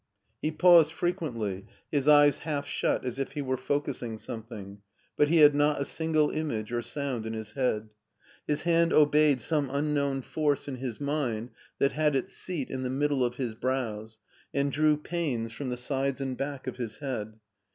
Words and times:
He 0.41 0.49
paused 0.49 0.93
frequently, 0.93 1.67
his 1.91 2.07
eyes 2.07 2.39
half 2.39 2.65
shut 2.65 3.05
as 3.05 3.19
if 3.19 3.33
he 3.33 3.41
were 3.43 3.55
focusing 3.55 4.17
something, 4.17 4.79
but 5.15 5.27
he 5.27 5.41
had 5.41 5.53
not 5.53 5.79
a 5.79 5.85
single 5.85 6.31
image 6.31 6.73
or 6.73 6.81
sound 6.81 7.27
in 7.27 7.33
his 7.33 7.51
head. 7.51 7.89
His 8.47 8.63
hand 8.63 8.93
obeyed 8.93 9.41
some 9.41 9.69
unknown 9.69 10.23
force 10.23 10.67
in 10.67 10.77
his 10.77 10.99
mind 10.99 11.51
that 11.77 11.91
had 11.91 12.15
its 12.15 12.35
seat 12.35 12.71
in 12.71 12.81
the 12.81 12.89
middle 12.89 13.23
of 13.23 13.35
his 13.35 13.53
brows, 13.53 14.17
and 14.55 14.71
drew 14.71 14.97
pains 14.97 15.53
from 15.53 15.69
the 15.69 15.77
sides 15.77 16.19
and 16.19 16.35
back 16.35 16.65
of 16.65 16.77
his 16.77 16.97
head. 16.97 17.35